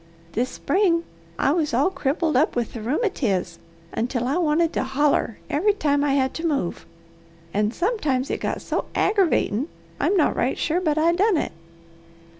This 0.31 0.49
spring 0.49 1.03
I 1.37 1.51
was 1.51 1.75
all 1.75 1.91
crippled 1.91 2.35
up 2.35 2.55
with 2.55 2.73
the 2.73 2.81
rheumatiz 2.81 3.59
until 3.93 4.27
I 4.27 4.37
wanted 4.37 4.73
to 4.73 4.83
holler 4.83 5.37
every 5.47 5.73
time 5.73 6.03
I 6.03 6.13
had 6.15 6.33
to 6.33 6.47
move, 6.47 6.87
and 7.53 7.71
sometimes 7.71 8.31
it 8.31 8.39
got 8.41 8.61
so 8.63 8.85
aggravatin' 8.95 9.67
I'm 9.99 10.17
not 10.17 10.35
right 10.35 10.57
sure 10.57 10.81
but 10.81 10.97
I 10.97 11.11
done 11.13 11.37
it. 11.37 11.51